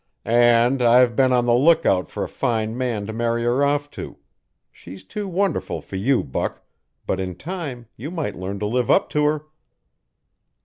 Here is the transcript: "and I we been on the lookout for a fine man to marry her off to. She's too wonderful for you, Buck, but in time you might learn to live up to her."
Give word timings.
"and 0.25 0.81
I 0.81 1.05
we 1.05 1.13
been 1.13 1.31
on 1.31 1.45
the 1.45 1.53
lookout 1.53 2.09
for 2.09 2.23
a 2.23 2.27
fine 2.27 2.75
man 2.75 3.05
to 3.05 3.13
marry 3.13 3.43
her 3.43 3.63
off 3.63 3.91
to. 3.91 4.17
She's 4.71 5.03
too 5.03 5.27
wonderful 5.27 5.79
for 5.79 5.95
you, 5.95 6.23
Buck, 6.23 6.63
but 7.05 7.19
in 7.19 7.35
time 7.35 7.85
you 7.97 8.09
might 8.09 8.35
learn 8.35 8.57
to 8.61 8.65
live 8.65 8.89
up 8.89 9.11
to 9.11 9.25
her." 9.25 9.45